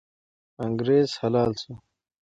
[0.65, 1.71] انګریز حلال سو.